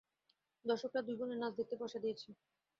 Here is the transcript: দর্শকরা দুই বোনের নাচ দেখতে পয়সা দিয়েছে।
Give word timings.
দর্শকরা 0.65 1.01
দুই 1.03 1.15
বোনের 1.19 1.39
নাচ 1.41 1.53
দেখতে 1.59 1.75
পয়সা 1.79 1.99
দিয়েছে। 2.03 2.29